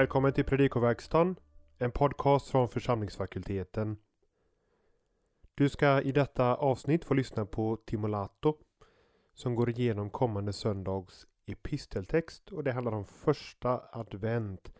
Välkommen 0.00 0.32
till 0.32 0.44
Predikoverkstan, 0.44 1.36
en 1.78 1.90
podcast 1.90 2.48
från 2.48 2.68
församlingsfakulteten. 2.68 3.96
Du 5.54 5.68
ska 5.68 6.02
i 6.02 6.12
detta 6.12 6.56
avsnitt 6.56 7.04
få 7.04 7.14
lyssna 7.14 7.46
på 7.46 7.76
Timolato 7.76 8.54
som 9.34 9.54
går 9.54 9.70
igenom 9.70 10.10
kommande 10.10 10.52
söndags 10.52 11.26
episteltext 11.46 12.52
och 12.52 12.64
det 12.64 12.72
handlar 12.72 12.92
om 12.92 13.04
första 13.04 13.82
advent 13.92 14.72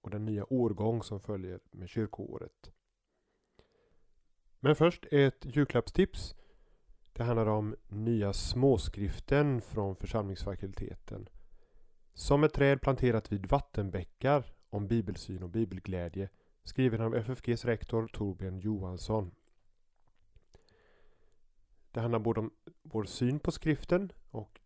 och 0.00 0.10
den 0.10 0.24
nya 0.24 0.52
årgång 0.52 1.02
som 1.02 1.20
följer 1.20 1.60
med 1.70 1.88
kyrkoåret. 1.88 2.70
Men 4.60 4.76
först 4.76 5.06
ett 5.10 5.56
julklappstips. 5.56 6.34
Det 7.12 7.22
handlar 7.22 7.46
om 7.46 7.76
nya 7.86 8.32
småskriften 8.32 9.60
från 9.60 9.96
församlingsfakulteten. 9.96 11.28
Som 12.14 12.44
ett 12.44 12.54
träd 12.54 12.80
planterat 12.80 13.32
vid 13.32 13.46
vattenbäckar 13.46 14.57
om 14.70 14.88
bibelsyn 14.88 15.42
och 15.42 15.50
bibelglädje 15.50 16.28
skriven 16.62 17.00
av 17.00 17.14
FFGs 17.14 17.64
rektor 17.64 18.08
Torbjörn 18.12 18.60
Johansson. 18.60 19.30
Det 21.90 22.00
handlar 22.00 22.18
både 22.18 22.40
om 22.40 22.50
vår 22.82 23.04
syn 23.04 23.40
på 23.40 23.50
skriften 23.50 24.12
och 24.30 24.60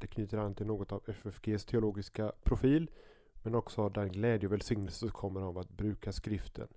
det 0.00 0.06
knyter 0.06 0.38
an 0.38 0.54
till 0.54 0.66
något 0.66 0.92
av 0.92 1.02
FFGs 1.06 1.64
teologiska 1.64 2.32
profil 2.42 2.90
men 3.42 3.54
också 3.54 3.88
den 3.88 4.12
glädje 4.12 4.46
och 4.46 4.52
välsignelse 4.52 4.98
som 4.98 5.10
kommer 5.10 5.40
av 5.40 5.58
att 5.58 5.70
bruka 5.70 6.12
skriften 6.12 6.68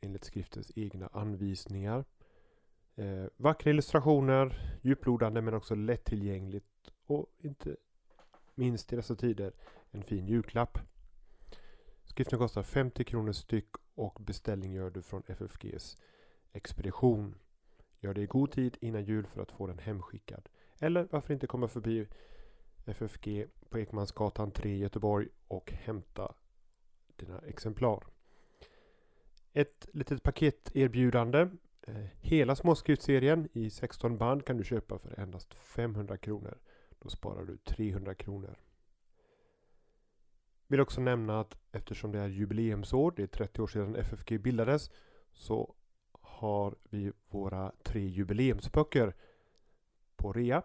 enligt 0.00 0.24
skriftens 0.24 0.72
egna 0.76 1.08
anvisningar. 1.12 2.04
Eh, 2.94 3.24
vackra 3.36 3.70
illustrationer, 3.70 4.78
djuplodande 4.82 5.40
men 5.40 5.54
också 5.54 5.74
lättillgängligt 5.74 6.92
och 7.06 7.26
inte 7.38 7.76
minst 8.54 8.92
i 8.92 8.96
dessa 8.96 9.16
tider 9.16 9.52
en 9.90 10.02
fin 10.02 10.26
julklapp. 10.26 10.78
Skriften 12.18 12.38
kostar 12.38 12.62
50 12.62 13.04
kronor 13.04 13.32
styck 13.32 13.68
och 13.94 14.18
beställning 14.20 14.72
gör 14.72 14.90
du 14.90 15.02
från 15.02 15.22
FFGs 15.26 15.96
expedition. 16.52 17.34
Gör 18.00 18.14
det 18.14 18.22
i 18.22 18.26
god 18.26 18.52
tid 18.52 18.76
innan 18.80 19.04
jul 19.04 19.26
för 19.26 19.42
att 19.42 19.52
få 19.52 19.66
den 19.66 19.78
hemskickad. 19.78 20.48
Eller 20.80 21.08
varför 21.10 21.34
inte 21.34 21.46
komma 21.46 21.68
förbi 21.68 22.06
FFG 22.86 23.46
på 23.70 23.78
Ekmansgatan 23.78 24.50
3 24.50 24.70
i 24.70 24.78
Göteborg 24.78 25.28
och 25.48 25.72
hämta 25.72 26.34
dina 27.16 27.38
exemplar. 27.38 28.04
Ett 29.52 29.88
litet 29.92 30.22
paketerbjudande. 30.22 31.48
Eh, 31.82 32.06
hela 32.20 32.56
småskriftserien 32.56 33.48
i 33.52 33.70
16 33.70 34.18
band 34.18 34.44
kan 34.44 34.56
du 34.56 34.64
köpa 34.64 34.98
för 34.98 35.20
endast 35.20 35.54
500 35.54 36.16
kronor. 36.16 36.58
Då 36.98 37.08
sparar 37.08 37.44
du 37.44 37.56
300 37.56 38.14
kronor. 38.14 38.58
Vill 40.70 40.80
också 40.80 41.00
nämna 41.00 41.40
att 41.40 41.56
eftersom 41.72 42.12
det 42.12 42.18
är 42.18 42.28
jubileumsår, 42.28 43.12
det 43.16 43.22
är 43.22 43.26
30 43.26 43.62
år 43.62 43.66
sedan 43.66 43.96
FFG 43.96 44.40
bildades, 44.40 44.90
så 45.32 45.74
har 46.12 46.76
vi 46.90 47.12
våra 47.28 47.72
tre 47.82 48.06
jubileumsböcker 48.06 49.14
på 50.16 50.32
rea. 50.32 50.62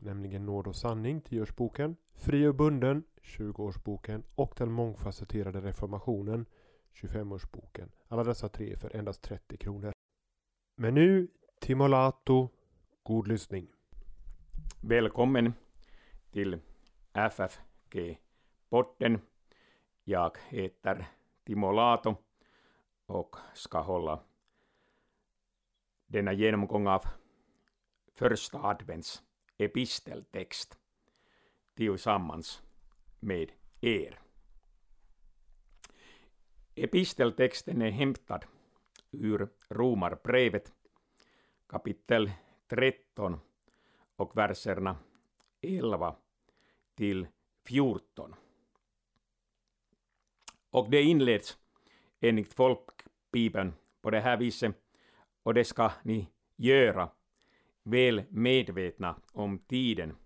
Nämligen 0.00 0.46
Nåd 0.46 0.66
och 0.66 0.76
sanning, 0.76 1.20
10-årsboken, 1.20 1.96
Fri 2.14 2.46
och 2.46 2.54
bunden, 2.54 3.04
20-årsboken 3.22 4.22
och 4.34 4.54
Den 4.56 4.72
mångfacetterade 4.72 5.60
reformationen, 5.60 6.46
25-årsboken. 6.94 7.88
Alla 8.08 8.24
dessa 8.24 8.48
tre 8.48 8.76
för 8.76 8.96
endast 8.96 9.22
30 9.22 9.56
kronor. 9.56 9.92
Men 10.76 10.94
nu, 10.94 11.28
Timolato, 11.60 12.48
god 13.02 13.28
lyssning. 13.28 13.68
Välkommen 14.80 15.52
till 16.30 16.58
FFG-podden. 17.12 19.20
Jag 20.04 20.36
heter 20.48 21.06
Timo 21.44 21.72
Laato 21.72 22.16
och 23.06 23.36
ska 23.54 23.80
hålla 23.80 24.20
denna 26.06 26.32
genomgång 26.32 26.86
av 26.86 27.02
första 28.12 28.58
advents 28.62 29.22
episteltext 29.58 30.78
tillsammans 31.74 32.62
med 33.20 33.52
er. 33.80 34.20
Episteltexten 36.74 37.82
är 37.82 37.90
hämtad 37.90 38.44
ur 39.10 39.48
Romarbrevet 39.68 40.72
kapitel 41.66 42.30
13 42.68 43.40
och 44.16 44.36
verserna 44.36 44.96
11 45.60 46.16
till 46.94 47.26
14. 47.64 48.34
Och 50.70 50.90
det 50.90 51.02
inleds 51.02 51.58
enligt 52.20 52.54
folkbibeln 52.54 53.72
på 54.02 54.10
det 54.10 54.20
här 54.20 54.36
viset, 54.36 54.74
och 55.42 55.54
det 55.54 55.64
ska 55.64 55.92
ni 56.02 56.28
göra, 56.56 57.10
väl 57.82 58.24
medvetna 58.28 59.16
om 59.32 59.58
tiden, 59.58 60.16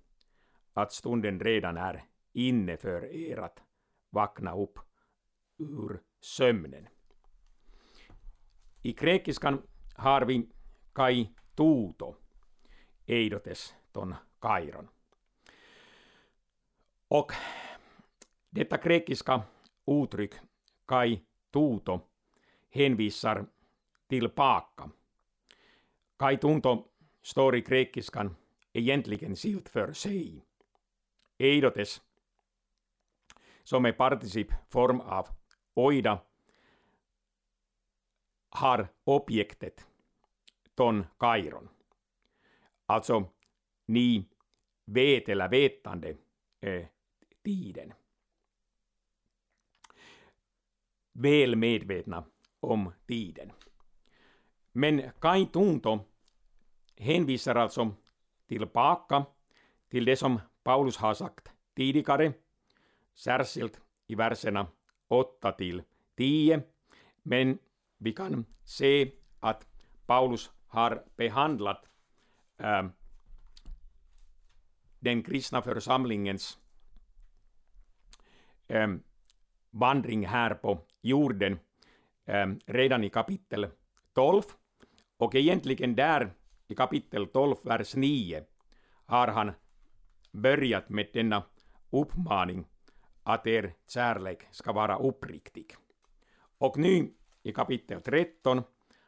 att 0.72 0.93
stunden 0.93 1.41
redan 1.41 1.77
är 1.77 2.04
inne 2.33 2.77
för 2.77 3.04
er 3.04 3.38
att 3.38 3.62
vakna 4.10 4.56
upp 4.56 4.78
ur 5.59 6.00
sömnen. 6.21 6.88
I 8.83 8.93
grekiskan 8.93 9.62
har 9.94 10.22
vi 10.25 10.49
kai 10.93 11.28
tuuto, 11.54 12.15
eidotes 13.06 13.75
ton 13.93 14.15
kairon. 14.41 14.88
Och 17.09 17.33
detta 18.50 18.77
grekiska 18.77 19.43
uttryck 19.87 20.34
kai 20.87 21.21
tuuto 21.50 22.00
hänvisar 22.71 23.47
tillbaka. 24.09 24.91
Kai 26.17 26.37
tunto 26.37 26.89
står 27.22 27.56
i 27.56 27.61
grekiskan 27.61 28.37
egentligen 28.72 29.37
silt 29.37 29.69
för 29.69 29.93
sig. 29.93 30.45
Eidotes, 31.39 32.03
som 33.62 33.84
är 33.84 33.93
participform 33.93 35.00
av 35.00 35.28
oida, 35.75 36.19
har 38.49 38.89
objektet 39.05 39.87
ton 40.75 41.06
kairon. 41.19 41.69
Alltså, 42.87 43.25
ni 43.87 44.28
vet 44.84 45.28
eller 45.28 45.49
vetande 45.49 46.16
eh, 46.61 46.87
tiden. 47.43 47.93
Väl 51.17 51.57
medvetna 51.57 52.25
om 52.61 52.93
tiden. 53.07 53.53
Men 54.73 55.11
Kai 55.21 55.47
Tunto 55.47 55.99
hänvisar 56.97 57.55
alltså 57.55 57.95
tillbaka 58.49 59.25
till 59.89 60.05
det 60.05 60.17
som 60.17 60.41
Paulus 60.63 60.97
har 60.97 61.15
sagt 61.15 61.49
tidigare, 61.77 62.33
särskilt 63.15 63.81
i 64.07 64.15
verserna 64.15 64.67
8 65.09 65.53
till 65.53 65.83
10, 66.17 66.63
men 67.23 67.59
vi 67.99 68.13
kan 68.13 68.45
se 68.65 69.13
att 69.41 69.67
Paulus 70.07 70.51
har 70.67 71.05
behandlat 71.17 71.85
äh, 72.59 72.87
den 74.99 75.23
kristna 75.23 75.63
församlingens 75.63 76.59
äh, 78.67 78.89
vandring 79.71 80.27
här 80.27 80.55
på 80.55 80.81
jorden 81.04 81.59
eh, 82.25 82.47
redan 82.66 83.04
i 83.04 83.10
kapitel 83.10 83.66
12. 84.15 84.42
Och 85.16 85.34
egentligen 85.34 85.95
där 85.95 86.33
i 86.68 86.74
kapitel 86.74 87.27
12, 87.27 87.56
vers 87.65 87.95
9, 87.95 88.45
har 89.06 89.28
han 89.28 89.53
börjat 90.33 90.89
med 90.89 91.09
denna 91.12 91.42
uppmaning 91.91 92.65
att 93.22 93.47
er 93.47 93.74
kärlek 93.89 94.48
ska 94.51 94.72
vara 94.72 94.97
uppriktig. 94.98 95.74
Och 96.59 96.78
nu 96.78 97.15
i 97.42 97.53
kapitel 97.53 98.03
13 98.03 98.62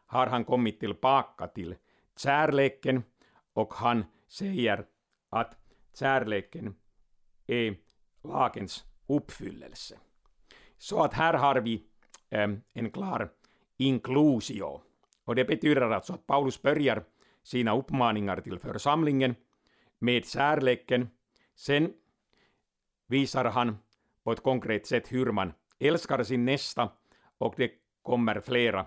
har 0.07 0.27
han 0.27 0.45
kommit 0.45 0.81
tillbaka 0.81 1.47
till 1.47 1.75
kärleken 2.17 3.03
och 3.53 3.75
han 3.75 4.05
säger 4.29 4.87
att 5.31 5.57
kärleken 5.99 6.75
är 7.47 7.77
lagens 8.23 8.85
uppfyllelse. 9.07 9.99
Så 10.79 11.03
att 11.03 11.15
här 11.15 11.35
har 11.35 11.61
vi 11.61 11.83
eh, 12.31 12.49
en 12.73 12.91
klar 12.91 13.31
inklusio. 13.77 14.81
Och 15.25 15.35
det 15.35 15.45
betyder 15.45 15.81
alltså 15.81 16.13
att 16.13 16.27
Paulus 16.27 16.63
börjar 16.63 17.05
sina 17.43 17.77
uppmaningar 17.77 18.41
till 18.41 18.59
församlingen 18.59 19.35
med 19.99 20.27
kärleken. 20.27 21.11
Sen 21.55 21.93
visar 23.07 23.45
han 23.45 23.79
på 24.23 24.33
ett 24.33 24.43
konkret 24.43 24.87
sätt 24.87 25.13
hur 25.13 25.33
man 25.33 25.53
älskar 25.79 26.25
sin 26.25 26.45
nästa 26.45 26.89
och 27.39 27.55
det 27.57 27.71
kommer 28.03 28.41
flera 28.41 28.87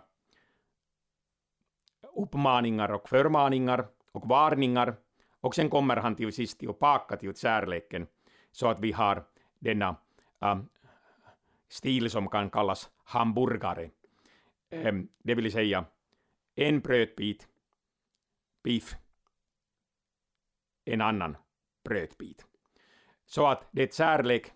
uppmaningar 2.15 2.91
och 2.91 3.09
förmaningar 3.09 3.87
och 4.11 4.29
varningar 4.29 4.95
och 5.41 5.55
sen 5.55 5.69
kommer 5.69 5.95
han 5.95 6.15
till 6.15 6.33
sist 6.33 6.59
tillbaka 6.59 7.17
till 7.17 7.35
kärleken 7.35 8.07
så 8.51 8.67
att 8.67 8.79
vi 8.79 8.91
har 8.91 9.23
denna 9.59 9.95
äh, 10.41 10.59
stil 11.69 12.09
som 12.09 12.27
kan 12.27 12.49
kallas 12.49 12.89
hamburgare. 13.03 13.89
Eh, 14.69 14.93
det 15.17 15.35
vill 15.35 15.51
säga 15.51 15.85
en 16.55 16.79
brödbit 16.79 17.47
biff, 18.63 18.95
en 20.85 21.01
annan 21.01 21.37
brödbit. 21.83 22.45
Så 23.25 23.47
att 23.47 23.69
det 23.71 23.83
är 23.83 23.93
särlek 23.93 24.53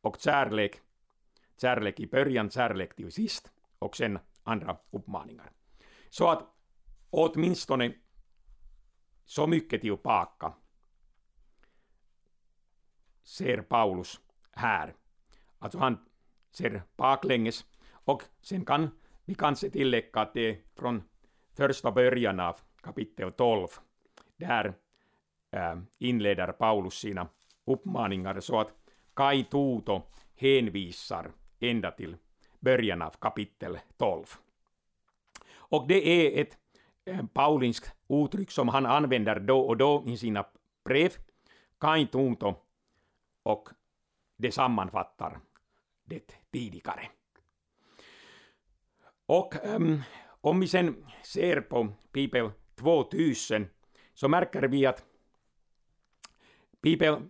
och 0.00 0.20
särlek, 0.20 0.80
särlek 1.56 2.00
i 2.00 2.06
början, 2.06 2.50
särlek 2.50 2.96
till 2.96 3.12
sist 3.12 3.52
och 3.78 3.96
sen 3.96 4.18
andra 4.42 4.78
uppmaningar. 4.90 5.52
Så 6.10 6.30
att 6.30 6.44
åtminstone 7.10 7.94
så 9.24 9.46
mycket 9.46 9.80
tillbaka 9.80 10.54
ser 13.22 13.62
Paulus 13.62 14.20
här. 14.50 14.94
Alltså 15.60 15.78
han 15.78 15.98
ser 16.50 16.82
baklänges 16.96 17.64
och 17.90 18.22
sen 18.40 18.64
kan 18.64 18.90
vi 19.24 19.34
kanske 19.34 19.70
tillägga 19.70 20.20
att 20.20 20.34
det 20.34 20.50
är 20.50 20.56
från 20.74 21.02
första 21.56 21.92
början 21.92 22.40
av 22.40 22.56
kapitel 22.82 23.32
12. 23.32 23.68
Där 24.36 24.74
äh, 25.50 25.78
inleder 25.98 26.52
Paulus 26.52 26.94
sina 26.94 27.28
uppmaningar 27.64 28.40
så 28.40 28.60
att 28.60 28.74
Kai 29.14 29.44
Tuuto 29.44 30.02
hänvisar 30.34 31.30
ända 31.60 31.90
till 31.90 32.16
början 32.60 33.02
av 33.02 33.10
kapitel 33.10 33.78
12. 33.96 34.24
Och 35.52 35.88
det 35.88 36.08
är 36.08 36.42
ett 36.42 36.58
äh, 37.04 37.26
paulinskt 37.26 37.94
uttryck 38.08 38.50
som 38.50 38.68
han 38.68 38.86
använder 38.86 39.40
då 39.40 39.60
och 39.60 39.76
då 39.76 40.04
i 40.06 40.16
sina 40.16 40.44
brev. 40.84 41.12
Kai 41.78 42.06
Tuuto, 42.06 42.54
och 43.42 43.68
det 44.36 44.52
sammanfattar 44.52 45.40
det 46.10 46.34
tidigare. 46.52 47.08
Och 49.26 49.54
um, 49.64 50.02
om 50.40 50.60
vi 50.60 50.68
sen 50.68 51.06
ser 51.22 51.60
på 51.60 51.88
Bibel 52.12 52.50
2000 52.74 53.66
så 54.14 54.28
märker 54.28 54.62
vi 54.62 54.86
att 54.86 55.04
Bibel 56.82 57.22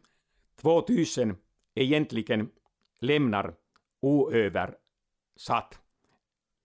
2000 0.57 1.37
egentligen 1.75 2.51
lämnar 2.99 3.55
oöversatt 4.01 5.81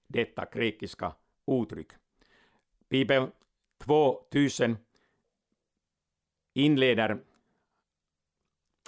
detta 0.08 0.46
grekiska 0.52 1.16
uttryck. 1.48 1.92
Bibel 2.90 3.32
2000 3.78 4.78
inleder 6.54 7.20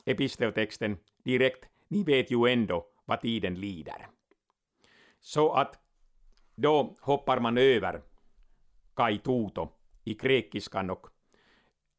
episteltexten 0.06 0.98
direkt, 1.24 1.66
ni 1.88 2.04
vet 2.04 2.32
ju 2.32 2.48
ändå 2.48 2.88
vad 3.08 3.22
tiden 3.22 3.56
lider. 3.56 4.08
Så 5.20 5.54
att 5.54 5.80
då 6.56 6.96
hoppar 7.02 7.40
man 7.40 7.58
över 7.58 8.02
kai 8.96 9.18
tuto 9.18 9.70
i 10.04 10.14
grekiskan 10.14 10.90
och 10.90 11.08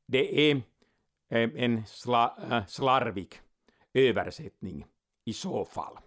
det 0.06 0.50
är 0.50 0.56
eh, 1.28 1.50
en 1.56 1.86
sla, 1.86 2.38
eh, 2.50 2.66
slarvig 2.66 3.40
översättning 3.94 4.86
i 5.24 5.32
så 5.32 5.64
fall. 5.64 5.98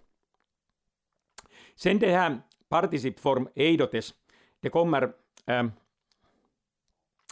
Sen 1.75 1.99
det 1.99 2.11
här 2.11 2.41
participform 2.69 3.47
eidotes, 3.55 4.13
det 4.59 4.69
kommer 4.69 5.13
äh, 5.45 5.63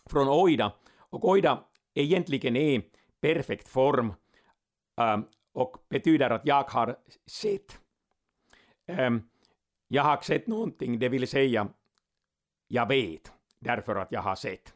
från 0.05 0.27
oida, 0.27 0.71
och 0.97 1.29
oida 1.29 1.63
egentligen 1.93 2.55
är 2.55 2.81
perfekt 3.21 3.67
form 3.67 4.13
äh, 4.97 5.19
och 5.59 5.77
betyder 5.89 6.29
att 6.29 6.45
jag 6.45 6.63
har 6.69 6.95
sett. 7.25 7.79
Ähm, 8.87 9.29
jag 9.87 10.03
har 10.03 10.21
sett 10.21 10.47
någonting, 10.47 10.99
det 10.99 11.09
vill 11.09 11.27
säga 11.27 11.67
jag 12.67 12.87
vet, 12.87 13.31
därför 13.59 13.95
att 13.95 14.11
jag 14.11 14.21
har 14.21 14.35
sett. 14.35 14.73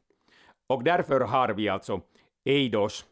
Och 0.68 0.84
därför 0.84 1.20
har 1.20 1.50
vi 1.50 1.70
alltså 1.70 2.02
eidos 2.46 3.06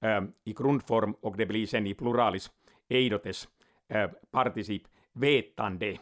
äh, 0.00 0.22
i 0.44 0.52
grundform 0.52 1.14
och 1.20 1.36
det 1.36 1.46
blir 1.46 1.66
sen 1.66 1.86
i 1.86 1.94
pluralis 1.94 2.50
eidotes 2.88 3.48
äh, 3.88 4.10
particip 4.30 4.82
vetande. 5.12 5.98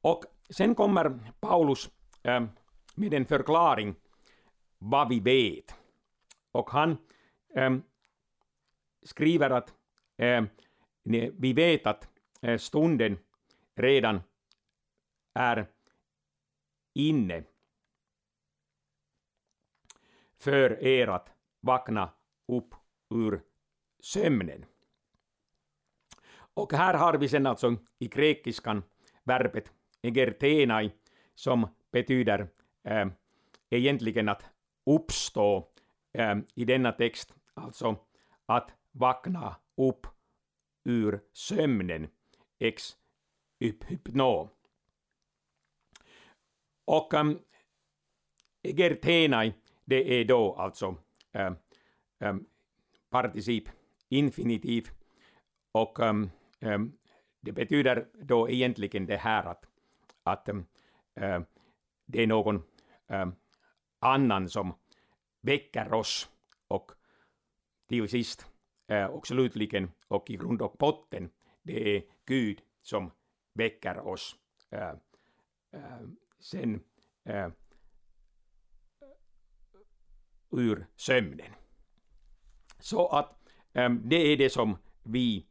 Och 0.00 0.24
sen 0.50 0.74
kommer 0.74 1.32
Paulus 1.40 1.90
äh, 2.22 2.44
med 2.94 3.14
en 3.14 3.26
förklaring 3.26 3.94
vad 4.78 5.08
vi 5.08 5.20
vet. 5.20 5.74
Och 6.52 6.70
han 6.70 6.96
äh, 7.54 7.70
skriver 9.02 9.50
att 9.50 9.74
eh, 10.16 10.44
vi 11.38 11.52
vet 11.52 11.86
att 11.86 12.08
eh, 12.40 12.58
stunden 12.58 13.18
redan 13.74 14.20
är 15.34 15.66
inne 16.94 17.44
för 20.38 20.84
er 20.84 21.08
att 21.08 21.32
vakna 21.60 22.10
upp 22.48 22.74
ur 23.10 23.40
sömnen. 24.00 24.64
Och 26.54 26.72
här 26.72 26.94
har 26.94 27.18
vi 27.18 27.28
sen 27.28 27.46
alltså 27.46 27.76
i 27.98 28.08
grekiskan 28.08 28.82
verbet 29.24 29.72
egertenai 30.02 30.92
som 31.34 31.66
betyder 31.90 32.48
äh, 32.82 33.06
egentligen 33.70 34.28
att 34.28 34.44
uppstå 34.86 35.68
äh, 36.12 36.36
i 36.54 36.64
denna 36.64 36.92
text, 36.92 37.34
alltså 37.54 37.96
att 38.46 38.70
vakna 38.92 39.56
upp 39.76 40.06
ur 40.84 41.20
sömnen, 41.32 42.08
ex 42.58 42.96
hypno. 43.58 44.48
Och 46.84 47.14
ähm, 47.14 47.28
um, 47.28 47.38
egertenai, 48.62 49.52
det 49.84 50.20
är 50.20 50.24
då 50.24 50.54
alltså 50.54 50.86
ähm, 50.86 50.96
ähm, 51.32 51.56
um, 52.18 52.28
um, 52.28 52.46
particip 53.10 53.68
infinitiv 54.08 54.90
och 55.72 55.98
um, 55.98 56.30
um, 56.60 56.98
det 57.40 57.52
betyder 57.52 58.06
då 58.12 58.50
egentligen 58.50 59.06
det 59.06 59.16
här 59.16 59.44
att, 59.44 59.66
att 60.22 60.48
um, 60.48 60.66
uh, 61.20 61.40
det 62.06 62.22
är 62.22 62.26
någon 62.26 62.62
um, 63.06 63.34
annan 63.98 64.48
som 64.48 64.74
väcker 65.40 65.92
oss. 65.92 66.28
Och 66.68 66.92
till 67.88 68.08
sist 68.08 68.51
och 69.10 69.26
slutligen 69.26 69.90
och 70.08 70.30
i 70.30 70.36
grund 70.36 70.62
och 70.62 70.76
botten 70.78 71.30
det 71.62 71.96
är 71.96 72.02
Gud 72.24 72.60
som 72.82 73.10
väcker 73.52 73.98
oss 73.98 74.36
sen 76.40 76.82
ur 80.50 80.86
sömnen. 80.96 81.52
Så 82.78 83.08
att 83.08 83.38
det 84.02 84.16
är 84.16 84.36
det 84.36 84.50
som 84.50 84.78
vi 85.02 85.46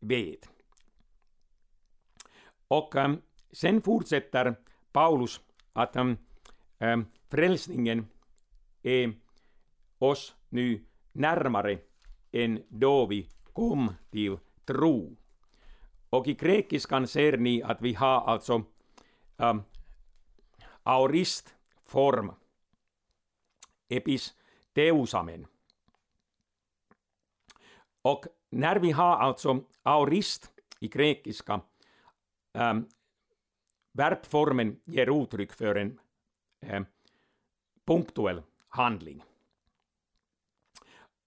vet. 0.00 0.50
Och 2.68 2.94
sen 3.52 3.82
fortsätter 3.82 4.54
Paulus 4.92 5.40
att 5.72 5.96
frälsningen 7.28 8.06
är 8.82 9.14
oss 9.98 10.36
nu 10.48 10.84
närmare 11.12 11.78
än 12.44 12.62
då 12.68 13.06
vi 13.06 13.28
kom 13.52 13.94
till 14.10 14.38
tro. 14.64 15.16
Och 16.10 16.26
i 16.26 16.34
grekiskan 16.34 17.06
ser 17.06 17.36
ni 17.36 17.62
att 17.62 17.82
vi 17.82 17.94
har 17.94 18.20
alltså 18.20 18.64
ähm, 19.38 19.62
aoristform, 20.82 22.32
episteusamen. 23.88 25.46
Och 28.02 28.26
när 28.50 28.76
vi 28.76 28.90
har 28.90 29.16
alltså 29.16 29.64
aurist 29.82 30.50
i 30.80 30.88
grekiska, 30.88 31.60
ähm, 32.52 32.88
verbformen 33.92 34.80
ger 34.84 35.22
uttryck 35.22 35.52
för 35.52 35.74
en 35.74 36.00
ähm, 36.60 36.86
punktuell 37.84 38.42
handling. 38.68 39.24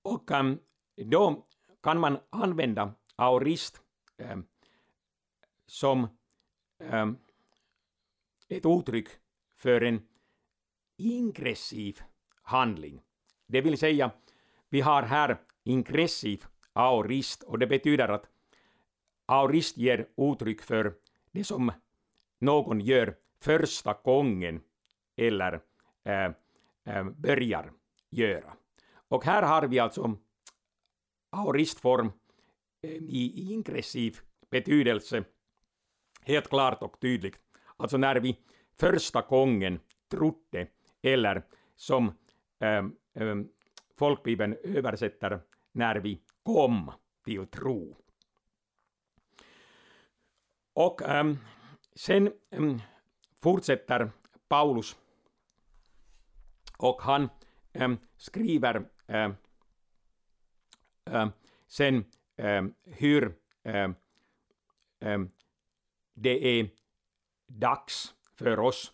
Och 0.01 0.32
ähm, 0.32 0.60
då 1.06 1.46
kan 1.84 2.00
man 2.00 2.18
använda 2.29 2.94
aorist 3.15 3.82
eh, 4.18 4.38
som 5.68 6.08
eh, 6.79 7.08
ett 8.48 8.65
uttryck 8.65 9.08
för 9.58 9.82
en 9.82 10.01
ingressiv 10.98 12.01
handling. 12.41 13.01
Det 13.48 13.62
vill 13.62 13.77
säga, 13.77 14.12
vi 14.70 14.82
har 14.82 15.03
här 15.03 15.38
ingressiv 15.63 16.46
aorist 16.74 17.44
och 17.44 17.60
det 17.60 17.68
betyder 17.68 18.10
att 18.10 18.25
aorist 19.25 19.77
ger 19.77 20.08
uttryck 20.18 20.62
för 20.62 20.94
det 21.32 21.44
som 21.44 21.72
någon 22.39 22.82
gör 22.82 23.15
första 23.41 23.94
gången 24.03 24.62
eller 25.15 25.62
eh, 26.03 26.32
eh 26.84 27.03
börjar 27.03 27.72
göra. 28.10 28.53
Och 29.08 29.25
här 29.25 29.44
har 29.44 29.68
vi 29.68 29.79
alltså 29.79 30.18
aoristform 31.29 32.12
eh, 32.81 32.91
i 32.91 33.53
ingressiv 33.53 34.19
betydelse, 34.50 35.24
helt 36.21 36.50
klart 36.50 36.83
och 36.83 37.00
tydligt. 37.00 37.39
Alltså 37.77 37.98
när 37.98 38.15
vi 38.15 38.38
första 38.79 39.21
gången 39.21 39.79
trodde, 40.09 40.67
eller 41.01 41.43
som 41.75 42.13
ähm, 42.59 42.95
ähm, 43.13 43.50
folkbibeln 43.98 44.55
översätter, 44.63 45.39
när 45.71 45.95
vi 45.95 46.21
kom 46.43 46.91
till 47.25 47.48
tro. 47.48 47.95
Och 50.74 51.01
ähm, 51.01 51.38
sen 51.95 52.33
ähm, 52.51 52.81
fortsätter 53.43 54.12
Paulus 54.48 54.95
och 56.77 57.01
han 57.01 57.29
ähm, 57.74 57.98
skriver 58.17 58.86
ähm, 59.07 59.36
sen 61.68 62.06
hur 62.86 63.36
det 66.13 66.60
är 66.60 66.70
dags 67.48 68.16
för 68.36 68.60
oss 68.60 68.94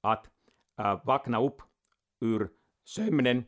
att 0.00 0.26
äh, 0.78 1.04
vakna 1.04 1.40
upp 1.40 1.62
ur 2.20 2.50
sömnen, 2.84 3.44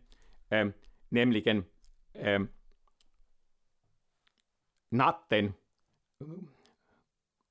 äh, 0.49 0.69
nämligen 1.09 1.65
äh, 2.13 2.41
natten 4.89 5.55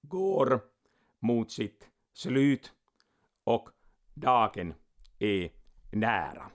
går 0.01 0.61
mot 1.19 1.51
sitt 1.51 1.89
slut 2.13 2.73
och 3.43 3.69
dagen 4.13 4.73
är 5.19 5.51
nära. 5.91 6.51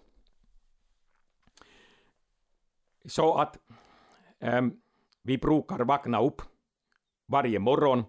Så 3.04 3.34
att 3.34 3.58
Ehm, 4.46 4.80
vi 5.22 5.38
brukar 5.38 5.84
vakna 5.84 6.22
upp 6.22 6.42
varje 7.26 7.58
morgon 7.58 8.04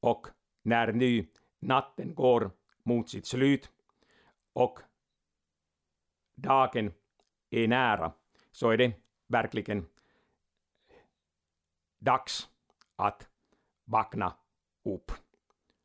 och 0.00 0.26
när 0.62 0.92
nu 0.92 1.26
natten 1.58 2.14
går 2.14 2.50
mot 2.82 3.08
sitt 3.08 3.26
slut 3.26 3.70
och 4.52 4.78
dagen 6.34 6.92
är 7.50 7.68
nära 7.68 8.12
så 8.52 8.70
är 8.70 8.76
det 8.76 8.92
verkligen 9.26 9.86
dags 11.98 12.48
att 12.96 13.28
vakna 13.84 14.36
upp, 14.84 15.12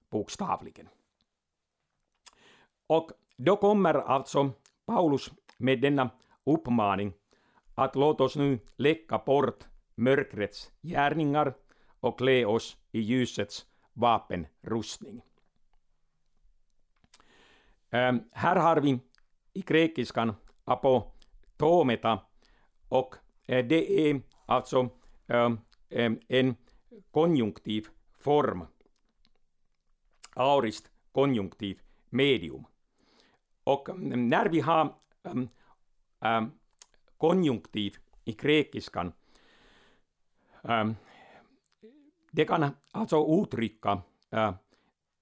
bokstavligen. 0.09 0.89
Och 2.87 3.11
då 3.37 3.57
kommer 3.57 3.93
alltså 3.93 4.51
Paulus 4.85 5.31
med 5.57 5.81
denna 5.81 6.09
uppmaning 6.43 7.13
att 7.75 7.95
låt 7.95 8.21
oss 8.21 8.35
nu 8.35 8.59
läcka 8.75 9.17
bort 9.17 9.72
mörkrets 9.95 10.71
gärningar 10.81 11.53
och 11.99 12.17
klä 12.17 12.45
oss 12.45 12.77
i 12.91 12.99
ljusets 12.99 13.65
vapenrustning. 13.93 15.21
Ähm, 17.93 18.19
här 18.31 18.55
har 18.55 18.81
vi 18.81 18.99
i 19.53 19.61
grekiskan 19.61 20.35
apotometa 20.65 22.19
och 22.89 23.15
äh, 23.47 23.65
det 23.65 24.09
är 24.09 24.21
alltså 24.45 24.89
äh, 25.27 25.49
en 26.27 26.55
konjunktiv 27.11 27.87
form, 28.13 28.67
aurist 30.35 30.91
konjunktiv 31.11 31.81
medium. 32.09 32.65
Och 33.63 33.89
mm, 33.89 34.29
när 34.29 34.49
vi 34.49 34.59
har 34.59 34.95
ähm, 36.19 36.51
konjunktiv 37.17 37.95
i 38.25 38.31
grekiskan, 38.31 39.13
Ähm, 40.63 40.95
det 42.31 42.45
kan 42.45 42.75
alltså 42.91 43.41
uttrycka 43.43 44.01
äh, 44.29 44.53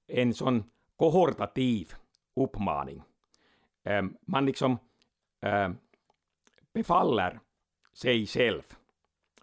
en 0.08 0.34
sån 0.34 0.64
kohortativ 0.96 1.94
uppmaning. 2.36 3.04
Ähm, 3.84 4.18
man 4.22 4.46
liksom 4.46 4.78
äh, 5.42 5.70
befaller 6.74 7.40
sig 7.94 8.28
själv. 8.28 8.62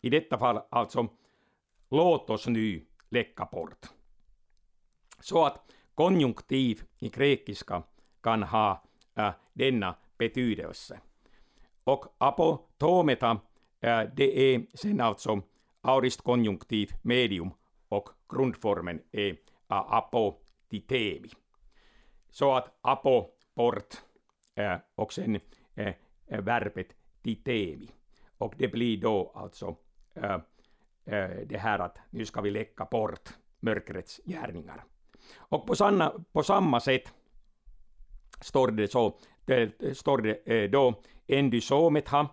I 0.01 0.11
detta 0.11 0.39
fall 0.39 0.61
alltså, 0.71 1.09
låt 1.91 2.31
oss 2.31 2.47
nu 2.47 2.87
läcka 3.09 3.49
bort. 3.53 3.87
Så 5.21 5.45
att 5.45 5.73
konjunktiv 5.95 6.83
i 6.99 7.09
grekiska 7.09 7.83
kan 8.21 8.43
ha 8.43 8.83
äh, 9.15 9.31
denna 9.53 9.95
betydelse. 10.19 11.01
Och 11.85 12.05
apotometa, 12.19 13.31
äh, 13.81 14.03
det 14.17 14.55
är 14.55 14.67
sen 14.75 15.01
alltså 15.01 15.43
aurist 15.83 16.23
konjunktiv 16.23 16.91
medium 17.03 17.51
och 17.89 18.09
grundformen 18.29 19.01
e 19.13 19.29
är 19.29 19.31
äh, 19.31 19.93
apotitemi. 19.93 21.31
Så 22.31 22.57
att 22.57 22.79
apo, 22.81 23.31
bort, 23.55 24.03
äh, 24.55 24.77
och 24.95 25.13
sen 25.13 25.41
äh, 25.75 25.95
verbet 26.27 26.97
titemi. 27.23 27.91
Och 28.39 28.55
det 28.59 28.69
blir 28.69 29.01
då 29.01 29.33
alltså 29.35 29.77
äh, 30.15 30.35
äh, 31.05 31.31
det 31.47 31.59
här 31.59 31.79
att 31.79 31.99
nu 32.11 32.25
ska 32.25 32.41
vi 32.41 32.51
läcka 32.51 32.85
bort 32.85 33.29
mörkrets 33.61 34.21
gärningar. 34.25 34.85
Och 35.37 35.67
på, 35.67 35.77
sanna, 35.77 36.13
på 36.33 36.43
samma 36.43 36.81
sätt 36.81 37.13
står 38.41 38.69
det 38.69 38.89
så, 38.89 39.19
det 39.45 39.97
står 39.97 40.19
det 40.19 40.69
då 40.69 41.03
endysometha, 41.27 42.29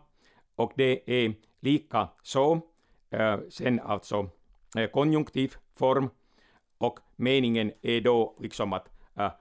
och 0.55 0.73
det 0.75 1.09
är 1.11 1.29
e, 1.29 1.33
lika 1.59 2.09
så, 2.23 2.61
Eh, 3.09 3.37
sen 3.49 3.79
alltså 3.79 4.29
eh, 4.77 4.89
konjunktiv 4.89 5.55
form, 5.75 6.09
och 6.77 6.99
meningen 7.15 7.71
är 7.81 8.01
då 8.01 8.37
liksom 8.39 8.73
att 8.73 8.89
eh, 9.15 9.31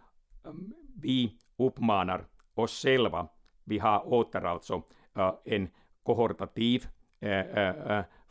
vi 1.02 1.38
uppmanar 1.56 2.26
oss 2.54 2.82
själva, 2.82 3.28
vi 3.64 3.78
har 3.78 4.12
åter 4.12 4.44
alltså 4.44 4.82
en 5.44 5.68
kohortativ 6.02 6.86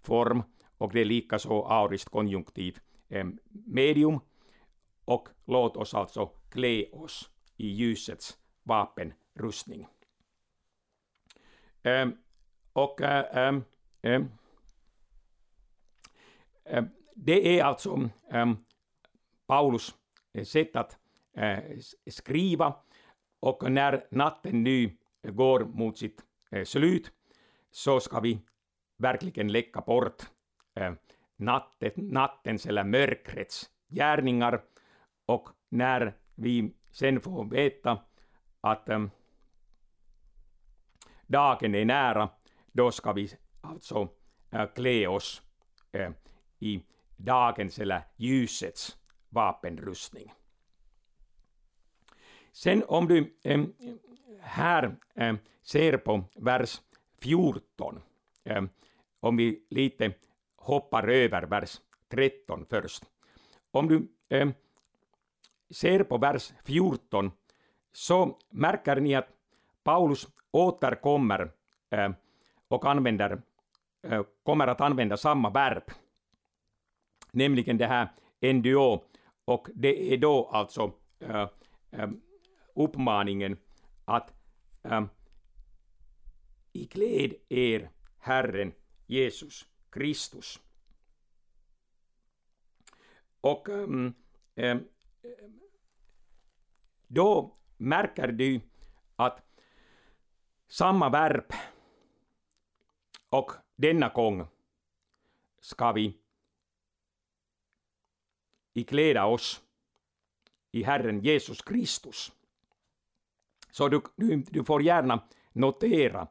form, 0.02 0.44
och 0.78 0.92
det 0.92 1.02
är 1.02 1.06
likaså 1.06 1.64
aurist 1.64 2.10
konjunktiv 2.10 2.80
medium, 3.50 4.20
och 5.06 5.30
låt 5.46 5.78
oss 5.78 5.94
alltså 5.94 6.26
klä 6.26 6.86
oss 6.92 7.30
i 7.58 7.68
ljusets 7.68 8.38
vapenrustning. 8.64 9.88
Ähm, 11.84 12.18
och 12.74 13.02
äh, 13.02 13.62
äh. 14.02 14.22
Ehm, 16.66 16.90
det 17.16 17.60
är 17.60 17.64
alltså 17.64 18.10
ehm, 18.32 18.58
Paulus 19.48 19.96
eh, 20.34 20.44
sätt 20.46 20.76
att 20.76 20.98
eh, 21.34 21.60
skriva. 22.08 22.76
Och 23.40 23.72
när 23.72 24.08
natten 24.12 24.64
nu 24.64 24.98
går 25.24 25.66
mot 25.66 25.98
sitt 25.98 26.22
eh, 26.52 26.64
slut 26.64 27.12
så 27.72 28.00
ska 28.00 28.20
vi 28.20 28.40
verkligen 28.98 29.52
läcka 29.52 29.82
bort 29.82 30.24
ehm, 30.76 30.98
natten, 31.36 31.92
nattens 31.96 32.66
eller 32.66 32.84
mörkrets 32.84 33.70
gärningar. 33.90 34.62
Och 35.26 35.50
när 35.70 36.14
vi 36.36 36.74
sen 36.92 37.22
får 37.22 37.46
veta 37.46 38.00
att 38.62 38.90
dagen 41.28 41.76
är 41.76 41.86
nära, 41.86 42.30
då 42.72 42.92
ska 42.92 43.14
vi 43.14 43.30
alltså 43.62 44.10
klä 44.76 45.08
oss 45.08 45.42
i 46.64 46.84
dagens 47.18 47.80
eller 47.80 48.02
ljusets 48.16 48.98
vapenrustning. 49.30 50.34
Sen 52.52 52.84
om 52.88 53.08
du 53.08 53.34
eh, 53.44 53.62
här 54.40 54.96
eh, 55.16 55.36
ser 55.62 55.98
på 55.98 56.24
vers 56.36 56.82
14, 57.22 58.02
eh, 58.44 58.64
om 59.20 59.38
vi 59.38 59.66
lite 59.70 60.14
hoppar 60.56 61.08
över 61.08 61.42
vers 61.42 61.82
13 62.10 62.66
först. 62.66 63.04
Om 63.72 63.88
du 63.88 64.08
eh, 64.30 64.50
ser 65.70 66.04
på 66.04 66.18
vers 66.18 66.54
14 66.64 67.32
så 67.92 68.38
märker 68.50 68.96
ni 68.96 69.16
att 69.16 69.30
Paulus 69.84 70.28
återkommer 70.52 71.52
eh, 71.90 72.12
och 72.68 72.86
använder, 72.86 73.42
eh, 74.04 74.24
kommer 74.44 74.68
att 74.68 74.82
använda 74.82 75.18
samma 75.18 75.50
verb, 75.50 75.84
nämligen 77.34 77.78
det 77.78 77.88
här 77.88 78.08
enduo, 78.42 79.04
och 79.46 79.68
det 79.74 80.14
är 80.14 80.18
då 80.18 80.50
alltså 80.52 80.94
äh, 81.20 82.10
uppmaningen 82.76 83.58
att 84.06 84.34
äh, 84.84 85.06
ikläd 86.72 87.34
er 87.50 87.90
Herren 88.20 88.74
Jesus 89.06 89.68
Kristus. 89.90 90.60
Och 93.42 93.70
äh, 94.56 94.78
då 97.08 97.58
märker 97.78 98.28
du 98.28 98.62
att 99.16 99.42
samma 100.68 101.10
verb 101.10 101.54
och 103.30 103.52
denna 103.76 104.10
gång 104.10 104.48
ska 105.60 105.92
vi 105.92 106.23
ikläda 108.74 109.26
oss 109.26 109.62
i 110.72 110.84
Herren 110.84 111.20
Jesus 111.20 111.62
Kristus. 111.62 112.32
Så 113.72 113.90
du, 113.90 114.02
du, 114.16 114.38
du 114.38 114.64
får 114.64 114.82
gärna 114.82 115.24
notera 115.54 116.28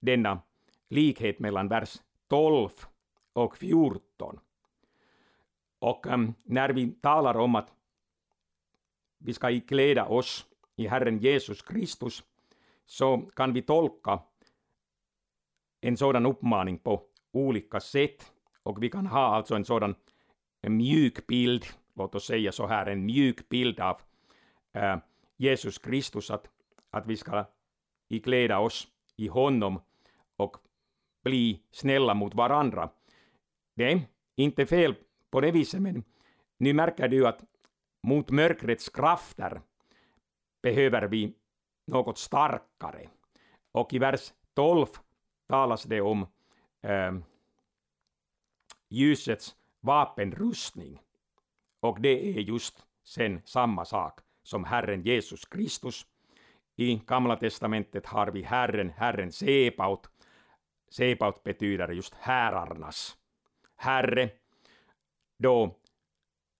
denna 0.00 0.40
likhet 0.88 1.38
mellan 1.38 1.68
vers 1.68 2.02
12 2.28 2.68
och 3.32 3.56
14. 3.56 4.40
Och 5.78 6.06
um, 6.06 6.34
när 6.44 6.68
vi 6.68 6.90
talar 6.92 7.36
om 7.36 7.54
att 7.54 7.72
vi 9.18 9.34
ska 9.34 9.50
ikläda 9.50 10.04
oss 10.04 10.46
i 10.76 10.86
Herren 10.86 11.18
Jesus 11.18 11.62
Kristus 11.62 12.24
så 12.86 13.18
kan 13.18 13.52
vi 13.52 13.62
tolka 13.62 14.22
en 15.80 15.96
sådan 15.96 16.26
uppmaning 16.26 16.78
på 16.78 17.02
olika 17.32 17.80
sätt. 17.80 18.32
Och 18.62 18.82
vi 18.82 18.90
kan 18.90 19.06
ha 19.06 19.34
alltså 19.36 19.54
en 19.54 19.64
sådan 19.64 19.94
en 20.60 20.76
mjuk 20.76 21.26
bild, 21.26 21.64
låt 21.98 22.14
oss 22.14 22.26
säga 22.26 22.52
så 22.52 22.66
här, 22.66 22.86
en 22.86 23.06
mjuk 23.06 23.48
bild 23.48 23.80
av 23.80 24.00
äh, 24.72 24.96
Jesus 25.36 25.78
Kristus, 25.78 26.30
att, 26.30 26.48
att 26.90 27.06
vi 27.06 27.16
ska 27.16 27.44
ikläda 28.08 28.58
oss 28.58 28.88
i 29.16 29.28
honom 29.28 29.80
och 30.36 30.56
bli 31.24 31.62
snälla 31.70 32.14
mot 32.14 32.34
varandra. 32.34 32.90
Det 33.74 33.92
är 33.92 34.00
inte 34.36 34.66
fel 34.66 34.94
på 35.30 35.40
det 35.40 35.50
viset, 35.50 35.82
men 35.82 36.04
nu 36.58 36.72
märker 36.72 37.08
du 37.08 37.26
att 37.26 37.44
mot 38.02 38.30
mörkrets 38.30 38.88
krafter 38.88 39.60
behöver 40.62 41.02
vi 41.08 41.34
något 41.86 42.18
starkare. 42.18 43.08
Och 43.72 43.92
i 43.92 43.98
vers 43.98 44.32
12 44.54 44.86
talas 45.48 45.82
det 45.84 46.00
om 46.00 46.26
äh, 46.82 47.12
ljusets 48.88 49.56
vapenrustning. 49.80 51.00
Och 51.80 52.00
det 52.00 52.38
är 52.38 52.40
just 52.40 52.86
sen 53.04 53.40
samma 53.44 53.84
sak 53.84 54.20
som 54.42 54.64
Herren 54.64 55.02
Jesus 55.02 55.44
Kristus. 55.44 56.06
I 56.76 57.00
Gamla 57.06 57.36
testamentet 57.36 58.06
har 58.06 58.26
vi 58.26 58.42
Herren, 58.42 58.90
Herren 58.90 59.32
Sebaot. 59.32 60.10
Sebaot 60.90 61.42
betyder 61.42 61.88
just 61.88 62.14
härarnas 62.14 63.16
Herre. 63.76 64.30
Då 65.38 65.76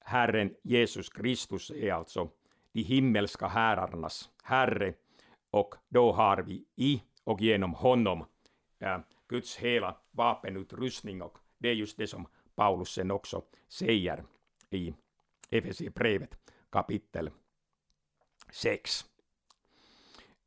Herren 0.00 0.54
Jesus 0.62 1.08
Kristus 1.08 1.70
är 1.70 1.92
alltså 1.92 2.28
de 2.72 2.82
himmelska 2.82 3.46
härarnas 3.46 4.30
Herre 4.42 4.94
och 5.50 5.74
då 5.88 6.12
har 6.12 6.36
vi 6.36 6.64
i 6.76 7.02
och 7.24 7.40
genom 7.40 7.74
honom 7.74 8.24
äh, 8.78 8.98
Guds 9.28 9.56
hela 9.56 9.96
vapenutrustning 10.10 11.22
och 11.22 11.38
det 11.58 11.68
är 11.68 11.74
just 11.74 11.96
det 11.96 12.06
som 12.06 12.26
Paulus 12.54 12.88
sen 12.88 13.10
också 13.10 13.42
säger 13.68 14.24
i 14.70 14.94
Efesierbrevet 15.50 16.38
kapitel 16.70 17.30
6. 18.52 19.04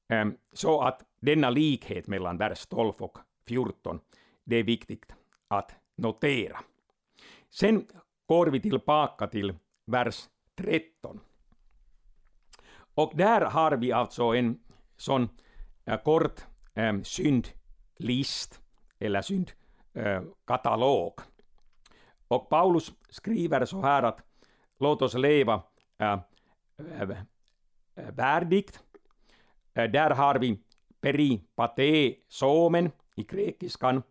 Ehm, 0.08 0.38
så 0.54 0.82
att 0.82 1.06
denna 1.20 1.50
likhet 1.50 2.08
mellan 2.08 2.38
vers 2.38 2.66
12 2.66 2.94
och 3.00 3.18
14, 3.48 4.00
det 4.44 4.56
är 4.56 4.64
viktigt 4.64 5.14
att 5.48 5.76
notera. 5.96 6.60
Sen 7.50 7.88
går 8.26 8.48
vi 8.48 8.60
tillbaka 8.60 9.28
till 9.28 9.56
vers 9.86 10.30
13. 10.56 11.20
Och 12.94 13.12
där 13.16 13.42
har 13.42 13.72
vi 13.72 13.92
alltså 13.92 14.24
en 14.24 14.60
sån 14.98 15.30
eh, 15.86 16.02
kort 16.02 16.46
ehm, 16.74 17.04
syndlist, 17.04 18.62
eller 19.00 19.22
syndkatalog. 19.22 21.20
Och 22.28 22.50
Paulus 22.50 22.92
skriver 23.10 23.66
så 23.66 23.82
här 23.82 24.04
att 24.04 24.31
låt 24.82 25.02
oss 25.02 25.14
leva 25.14 25.64
äh, 25.98 26.20
äh, 27.00 27.10
värdigt. 27.96 28.80
Äh, 29.74 29.92
där 29.92 30.10
har 30.10 30.40
vi 30.40 30.60
peripate 31.02 32.16
somen 32.28 32.92
i 33.16 33.24
grekiskan. 33.24 34.04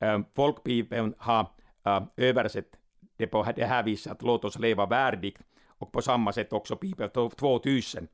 Äh, 0.00 0.20
folkbibeln 0.34 1.14
har 1.18 1.46
äh, 1.86 2.02
översatt 2.16 2.76
det 3.16 3.26
på 3.26 3.52
det 3.56 3.66
här 3.66 3.82
viset 3.82 4.12
att 4.12 4.22
låt 4.22 4.44
oss 4.44 4.58
leva 4.58 4.86
värdigt 4.86 5.38
och 5.66 5.92
på 5.92 6.02
samma 6.02 6.32
sätt 6.32 6.52
också 6.52 6.76
Bibel 6.76 7.10
2000. 7.10 8.08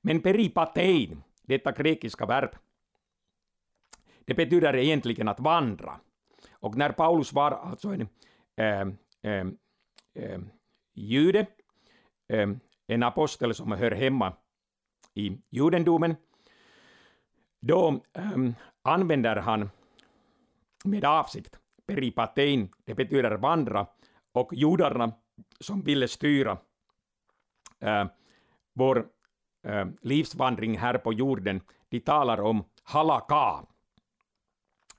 Men 0.00 0.22
peripatein, 0.22 1.22
detta 1.42 1.72
grekiska 1.72 2.26
verb, 2.26 2.50
det 4.24 4.34
betyder 4.34 4.76
egentligen 4.76 5.28
att 5.28 5.40
vandra. 5.40 6.00
Och 6.52 6.76
när 6.76 6.92
Paulus 6.92 7.32
var 7.32 7.50
alltså 7.50 7.88
en 7.88 8.08
äh, 8.56 8.88
äh, 9.22 9.46
äh, 10.14 10.40
jude, 10.94 11.46
ähm, 12.28 12.60
en 12.86 13.02
apostel 13.02 13.54
som 13.54 13.72
hör 13.72 13.90
hemma 13.90 14.32
i 15.14 15.38
judendomen, 15.50 16.16
då 17.60 18.00
ähm, 18.12 18.54
använder 18.82 19.36
han 19.36 19.70
med 20.84 21.04
avsikt 21.04 21.60
peripatein, 21.86 22.68
det 22.84 22.94
betyder 22.94 23.36
vandra, 23.36 23.86
och 24.32 24.54
judarna 24.54 25.12
som 25.60 25.82
ville 25.82 26.08
styra 26.08 26.58
äh, 27.80 28.06
vår 28.72 29.06
äh, 29.62 29.86
livsvandring 30.02 30.78
här 30.78 30.98
på 30.98 31.12
jorden, 31.12 31.60
de 31.88 32.00
talar 32.00 32.40
om 32.40 32.64
halaka. 32.82 33.66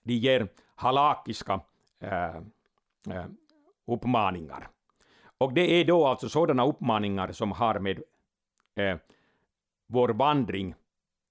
De 0.04 0.14
ger 0.14 0.48
halakiska 0.76 1.62
äh, 2.00 2.36
äh, 3.10 3.26
uppmaningar. 3.88 4.70
Och 5.42 5.54
det 5.54 5.82
är 5.82 5.86
då 5.86 6.08
alltså 6.08 6.30
sådana 6.30 6.66
uppmaningar 6.66 7.32
som 7.32 7.52
har 7.52 7.80
med 7.80 8.04
eh, 8.76 8.98
vår 9.88 10.10
vandring 10.10 10.76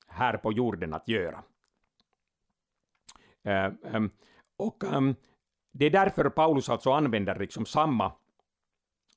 här 0.06 0.36
på 0.36 0.52
jorden 0.52 0.94
att 0.94 1.08
göra. 1.08 1.42
Eh, 3.42 3.72
ehm, 3.84 4.10
och 4.56 4.84
ehm, 4.84 5.14
det 5.72 5.86
är 5.86 5.90
därför 5.90 6.30
Paulus 6.30 6.68
alltså 6.68 6.92
använder 6.92 7.38
liksom 7.38 7.66
samma 7.66 8.12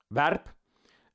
verb, 0.10 0.41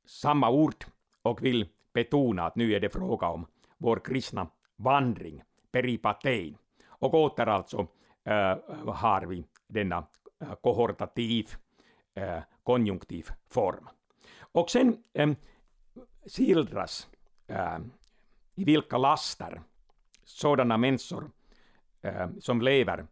samma 0.07 0.51
ord 0.51 0.85
och 1.23 1.43
vill 1.43 1.69
betona 1.93 2.47
att 2.47 2.57
nu 2.57 2.73
är 2.73 2.81
det 2.81 2.91
fråga 2.91 3.29
om 3.29 3.47
vår 3.77 4.01
kristna 4.05 4.47
vandring, 4.77 5.43
peripatein. 5.73 6.57
Och 6.89 7.15
åter 7.15 7.47
alltså 7.47 7.87
eh, 8.25 8.57
har 8.87 9.27
vi 9.27 9.45
denna 9.69 10.07
eh, 10.41 10.55
kohortativ, 10.55 11.49
Eh, 12.19 12.43
konjunktiv 12.63 13.29
form. 13.49 13.89
Och 14.39 14.71
sen 14.71 15.03
eh, 15.13 15.31
skildras 16.27 17.09
eh, 17.47 17.79
i 18.55 18.65
vilka 18.65 18.99
laster 18.99 19.63
sådana 20.25 20.77
människor 20.77 21.31
som 22.41 22.63
lever 22.63 23.07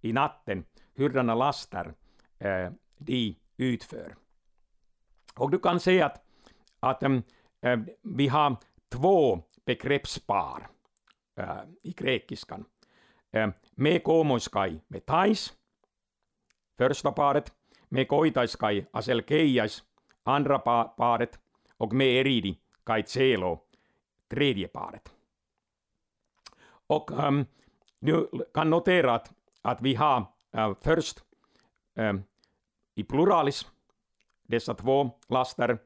i 0.00 0.12
natten, 0.12 0.64
hurdana 0.94 1.34
laster 1.34 1.94
de 2.98 3.36
utför. 3.56 4.16
Och 5.34 5.50
du 5.50 5.58
kan 5.58 5.80
säga 5.80 6.06
att, 6.06 6.24
att 6.80 7.02
äh, 7.02 7.78
vi 8.02 8.28
har 8.28 8.56
två 8.88 9.42
begreppspar 9.64 10.68
äh, 11.36 11.60
i 11.82 11.92
grekiskan. 11.92 12.64
Äh, 13.30 13.50
me 13.74 13.98
komoskai 13.98 14.80
me 14.88 15.00
tais, 15.00 15.52
första 16.76 17.12
paret, 17.12 17.52
me 17.90 18.04
koitaiskai 18.04 18.86
aselkeijas, 18.92 19.84
andra 20.24 20.58
pa 20.58 20.84
paret, 20.84 21.40
och 21.78 21.92
me 21.92 22.04
eridi 22.20 22.58
kai 22.84 23.02
tselo, 23.02 23.58
tredje 24.28 24.68
paret. 24.68 25.14
Och 26.86 27.10
ähm, 27.12 27.46
du 28.00 28.30
kan 28.54 28.70
notera 28.70 29.20
att, 29.62 29.82
vi 29.82 29.94
har 29.94 30.26
äh, 30.52 30.74
först 30.80 31.24
äh, 31.94 32.14
i 32.94 33.04
pluralis 33.04 33.66
dessa 34.42 34.74
två 34.74 35.10
laster, 35.28 35.78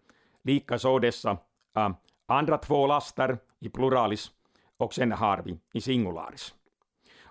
likaså 0.42 0.98
dessa 0.98 1.38
äh, 1.76 1.90
andra 2.26 2.58
två 2.58 2.86
laster 2.86 3.38
i 3.60 3.68
pluralis 3.68 4.30
och 4.76 4.94
sen 4.94 5.12
har 5.12 5.42
vi 5.44 5.58
i 5.72 5.80
singularis. 5.80 6.54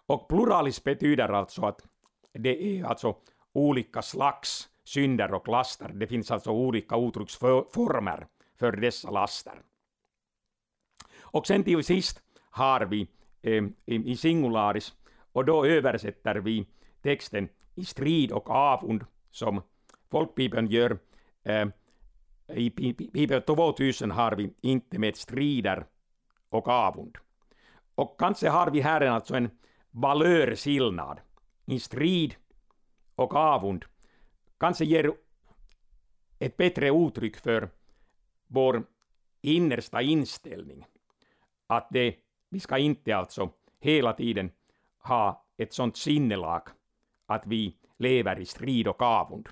Och 0.06 0.28
pluralis 0.28 0.84
betyder 0.84 1.30
alltså 1.30 1.66
att 1.66 1.88
det 2.32 2.64
är 2.64 2.86
alltså 2.86 3.16
olika 3.54 4.02
slags 4.02 4.70
synder 4.84 5.34
och 5.34 5.48
laster. 5.48 5.92
Det 5.94 6.08
finns 6.08 6.32
alltså 6.32 6.52
olika 6.52 6.98
uttrycksformer 6.98 8.28
för 8.60 8.72
dessa 8.72 9.12
laster. 9.12 9.62
Och 11.22 11.48
sen 11.48 11.64
till 11.64 11.84
sist 11.84 12.22
har 12.50 12.86
vi 12.86 13.08
eh, 13.42 13.64
i 13.86 14.18
singularis 14.18 14.94
och 15.32 15.46
då 15.46 15.66
översätter 15.66 16.36
vi 16.36 16.68
texten 17.02 17.50
i 17.76 17.86
strid 17.86 18.32
och 18.32 18.50
avund 18.50 19.06
som 19.32 19.62
folkbibeln 20.12 20.68
gör. 20.68 20.98
Eh, 21.44 21.68
I 22.48 22.94
Bibel 23.14 23.42
2000 23.42 24.12
har 24.12 24.32
vi 24.36 24.54
inte 24.62 25.00
med 25.00 25.16
strider 25.16 25.86
och 26.50 26.68
avund. 26.68 27.18
Och 27.96 28.20
kanske 28.20 28.50
har 28.50 28.72
vi 28.72 28.82
här 28.82 29.02
alltså 29.02 29.36
en 29.36 29.50
valörskillnad 29.92 31.20
i 31.66 31.80
strid 31.80 32.36
och 33.16 33.36
avund. 33.36 33.86
Kanske 34.58 34.86
ger 34.86 35.14
ett 36.40 36.58
bättre 36.58 36.90
uttryck 36.90 37.38
för 37.38 37.70
vår 38.48 38.84
innersta 39.42 40.02
inställning. 40.02 40.86
Att 41.68 41.88
det, 41.92 42.16
vi 42.50 42.60
ska 42.60 42.78
inte 42.78 43.16
alltså 43.16 43.50
hela 43.80 44.14
tiden 44.14 44.52
ha 44.98 45.46
ett 45.58 45.74
sånt 45.74 45.98
sinnelag 45.98 46.62
att 47.26 47.48
vi 47.48 47.78
lever 47.98 48.40
i 48.40 48.46
strid 48.46 48.88
och 48.88 49.02
avund. 49.02 49.50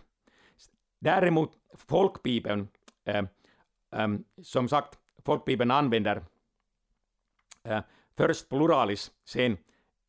Däremot 1.00 1.52
folkbibeln, 1.74 2.68
äh, 3.06 3.26
äh, 3.92 4.08
som 4.42 4.70
sagt, 4.70 5.00
folkbibeln 5.26 5.72
använder 5.72 6.24
äh, 7.64 7.82
först 8.18 8.50
pluralis, 8.50 9.12
sen 9.26 9.58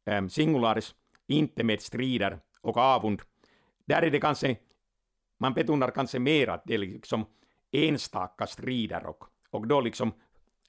äh, 0.04 0.26
singularis, 0.26 0.94
inte 1.26 1.64
med 1.64 1.80
strider 1.80 2.38
och 2.60 2.76
avund. 2.76 3.22
Där 3.92 4.02
är 4.02 4.10
det 4.10 4.20
kanske, 4.20 4.56
man 5.38 5.54
betonar 5.54 5.90
kanske 5.90 6.18
mer 6.18 6.48
att 6.48 6.62
det 6.64 6.74
är 6.74 6.78
liksom 6.78 7.26
enstaka 7.72 8.46
strider 8.46 9.06
och, 9.06 9.24
och 9.50 9.66
då 9.66 9.80
liksom 9.80 10.12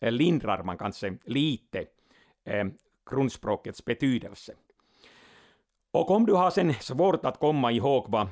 eh, 0.01 0.11
lindrar 0.11 0.63
man 0.63 0.77
kanske 0.77 1.17
lite 1.25 1.85
eh, 2.43 2.65
grundspråkets 3.09 3.85
betydelse. 3.85 4.53
Och 5.91 6.11
om 6.11 6.25
du 6.25 6.33
har 6.33 6.51
sen 6.51 6.73
svårt 6.73 7.25
att 7.25 7.39
komma 7.39 7.71
ihåg 7.71 8.05
vad 8.09 8.27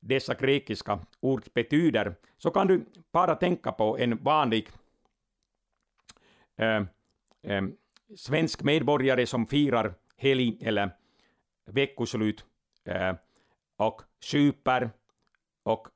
dessa 0.00 0.34
grekiska 0.34 0.98
ord 1.20 1.44
betyder, 1.54 2.14
så 2.38 2.50
kan 2.50 2.66
du 2.66 2.84
bara 3.12 3.34
tänka 3.34 3.72
på 3.72 3.98
en 3.98 4.22
vanlig 4.22 4.68
eh, 6.56 6.82
eh, 7.42 7.62
svensk 8.16 8.62
medborgare 8.62 9.26
som 9.26 9.46
firar 9.46 9.94
helg 10.16 10.58
eller 10.60 10.90
veckoslut 11.66 12.44
eh, 12.84 13.14
och 13.80 14.02
super 14.20 14.90
och 15.62 15.88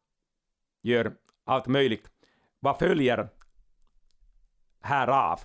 gör 0.83 1.16
allt 1.44 1.66
möjligt. 1.66 2.11
Vad 2.61 2.79
följer 2.79 3.29
härav? 4.81 5.40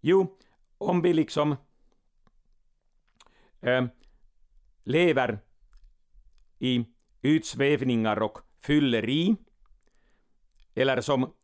Jo, 0.00 0.38
om 0.78 1.02
vi 1.02 1.12
liksom 1.12 1.56
äh, 3.60 3.86
lever 4.84 5.38
i 6.58 6.84
utsvävningar 7.22 8.22
och 8.22 8.38
fylleri, 8.58 9.36
eller 10.74 11.00
som 11.00 11.34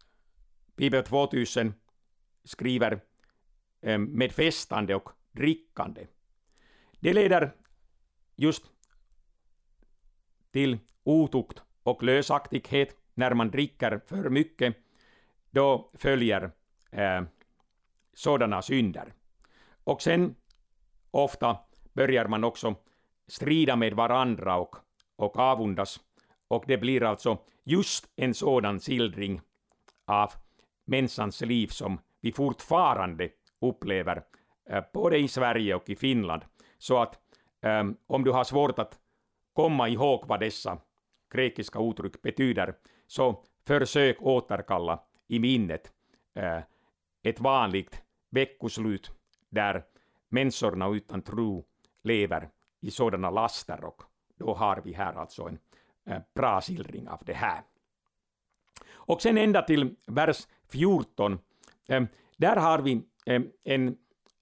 Bibel 0.77 1.05
2000 1.05 1.75
skriver 2.45 3.01
eh, 3.81 3.93
äh, 3.93 3.99
med 3.99 4.33
festande 4.33 4.95
och 4.95 5.09
drickande. 5.33 6.07
Det 7.01 7.13
leder 7.13 7.55
just 8.37 8.65
till 10.53 10.79
otukt 11.05 11.63
och 11.83 12.03
lösaktighet 12.03 12.97
när 13.15 13.35
man 13.35 13.51
dricker 13.51 14.01
för 14.07 14.31
mycket. 14.31 14.77
Då 15.51 15.91
följer 15.95 16.51
eh, 16.91 17.23
sådana 18.15 18.63
synder. 18.63 19.13
Och 19.85 20.03
sen 20.03 20.35
ofta 21.11 21.59
börjar 21.93 22.29
man 22.29 22.45
också 22.45 22.75
strida 23.29 23.77
med 23.77 23.95
varandra 23.95 24.57
och, 24.57 24.77
och 25.17 25.39
avundas. 25.39 26.01
Och 26.49 26.65
det 26.67 26.79
blir 26.79 27.03
alltså 27.03 27.39
just 27.65 28.07
en 28.17 28.35
sådan 28.35 28.81
skildring 28.81 29.41
av 30.05 30.33
människans 30.85 31.41
liv 31.41 31.67
som 31.67 31.99
vi 32.21 32.33
fortfarande 32.33 33.29
upplever 33.61 34.23
eh, 34.71 34.85
både 34.93 35.19
i 35.19 35.29
Sverige 35.29 35.75
och 35.75 35.91
i 35.91 35.97
Finland. 35.97 36.43
Så 36.79 37.03
att 37.03 37.19
eh, 37.61 37.85
om 38.07 38.25
du 38.25 38.31
har 38.31 38.45
svårt 38.45 38.79
att 38.79 38.99
komma 39.53 39.89
ihåg 39.89 40.25
vad 40.27 40.41
dessa 40.41 40.79
grekiska 41.33 41.79
uttryck 41.79 42.23
betyder, 42.23 42.75
så 43.07 43.45
försök 43.67 44.23
återkalla 44.23 45.01
i 45.29 45.39
minnet 45.39 45.93
uh, 46.39 46.61
ett 47.23 47.41
vanligt 47.41 48.03
veckoslut 48.31 49.11
där 49.49 49.85
människorna 50.29 50.89
utan 50.89 51.23
tro 51.23 51.65
lever 52.03 52.49
i 52.81 52.91
sådana 52.91 53.31
laster 53.31 53.85
och 53.85 54.03
då 54.39 54.55
har 54.55 54.81
vi 54.85 54.93
här 54.93 55.13
alltså 55.13 55.49
en 55.49 55.59
eh, 56.07 56.23
bra 56.35 56.61
skildring 56.61 57.09
av 57.09 57.23
det 57.27 57.33
här. 57.33 57.63
Och 58.93 59.23
sen 59.23 59.39
ända 59.39 59.63
till 59.63 59.97
vers 60.07 60.49
14, 60.69 61.39
eh, 61.89 62.03
där 62.37 62.57
har 62.57 62.79
vi 62.79 63.03
eh, 63.27 63.43
en 63.65 63.97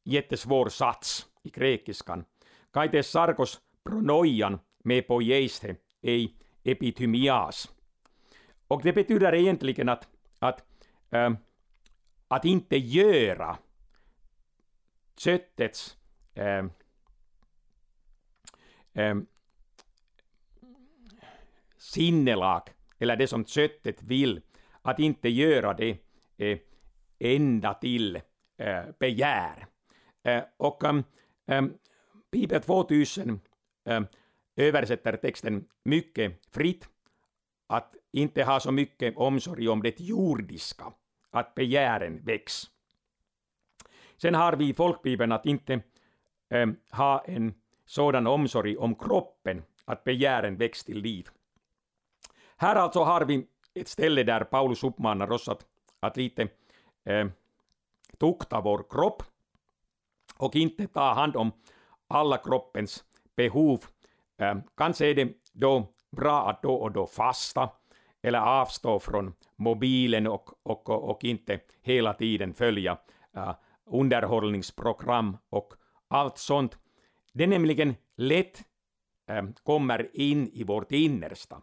jättesvår 0.04 0.68
sats 0.68 1.26
i 1.42 1.50
grekiskan. 1.50 2.24
Kaites 2.72 3.10
sarkos 3.10 3.60
pronoian 3.84 4.58
me 4.88 5.02
pojeiste 5.02 5.76
ei 6.02 6.34
epitymias. 6.64 7.68
Och 8.68 8.82
det 8.82 8.92
betyder 8.92 9.34
egentligen 9.34 9.88
att, 9.88 10.08
att, 10.38 10.64
äh, 11.10 11.30
att 12.28 12.44
inte 12.44 12.76
göra 12.76 13.58
köttets 15.16 15.96
äh, 16.34 16.64
äh, 18.92 19.16
sinnelag, 21.78 22.62
eller 22.98 23.16
det 23.16 23.26
som 23.28 23.44
köttet 23.44 24.02
vill, 24.02 24.40
att 24.82 24.98
inte 24.98 25.28
göra 25.28 25.74
det 25.74 25.98
eh, 26.36 26.58
ända 27.18 27.74
till 27.74 28.20
eh, 28.56 28.84
begär. 28.98 29.66
Eh, 30.22 30.42
och 30.56 30.84
um, 30.84 31.04
Bibel 32.30 32.60
2000 32.60 33.40
eh, 33.84 33.96
ähm, 33.96 34.06
översätter 34.58 35.16
texten 35.16 35.68
mycket 35.84 36.32
fritt, 36.50 36.88
att 37.66 37.94
inte 38.12 38.44
ha 38.44 38.60
så 38.60 38.72
mycket 38.72 39.16
omsorg 39.16 39.68
om 39.68 39.82
det 39.82 40.00
jordiska, 40.00 40.92
att 41.30 41.54
begären 41.54 42.24
väcks. 42.24 42.70
Sen 44.16 44.34
har 44.34 44.56
vi 44.56 44.68
i 44.68 44.74
folkbibeln 44.74 45.32
att 45.32 45.46
inte 45.46 45.80
eh, 46.50 46.68
ha 46.90 47.24
en 47.26 47.54
sådan 47.86 48.26
omsorg 48.26 48.76
om 48.76 48.94
kroppen 48.94 49.62
att 49.84 50.04
begären 50.04 50.56
väcks 50.56 50.84
till 50.84 50.98
liv. 50.98 51.28
Här 52.56 52.76
alltså 52.76 53.04
har 53.04 53.24
vi 53.24 53.46
ett 53.74 53.88
ställe 53.88 54.22
där 54.22 54.44
Paulus 54.44 54.84
uppmanar 54.84 55.32
oss 55.32 55.48
att, 55.48 55.66
att 56.00 56.16
lite 56.16 56.48
eh, 57.04 57.26
tukta 58.18 58.60
vår 58.60 58.84
kropp 58.90 59.22
och 60.36 60.56
inte 60.56 60.86
ta 60.86 61.14
hand 61.14 61.36
om 61.36 61.52
alla 62.08 62.38
kroppens 62.38 63.04
behov. 63.36 63.84
Eh, 64.38 64.56
kanske 64.76 65.06
är 65.06 65.14
det 65.14 65.28
då 65.52 65.92
bra 66.16 66.50
att 66.50 66.62
då 66.62 66.74
och 66.74 66.92
då 66.92 67.06
fasta 67.06 67.70
eller 68.22 68.38
avstå 68.38 69.00
från 69.00 69.34
mobilen 69.56 70.26
och, 70.26 70.50
och, 70.62 70.88
och, 70.88 71.10
och 71.10 71.24
inte 71.24 71.60
hela 71.82 72.14
tiden 72.14 72.54
följa 72.54 72.98
eh, 73.36 73.54
underhållningsprogram 73.86 75.36
och 75.50 75.74
allt 76.08 76.38
sånt. 76.38 76.78
Det 77.32 77.46
nämligen 77.46 77.94
lätt 78.16 78.62
kommer 79.62 80.16
in 80.16 80.48
i 80.48 80.64
vårt 80.64 80.92
innersta, 80.92 81.62